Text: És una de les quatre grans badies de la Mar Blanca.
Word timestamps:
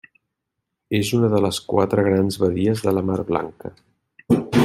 És 0.99 1.11
una 1.17 1.29
de 1.33 1.41
les 1.47 1.59
quatre 1.73 2.07
grans 2.09 2.39
badies 2.45 2.83
de 2.87 2.97
la 2.99 3.05
Mar 3.13 3.21
Blanca. 3.31 3.75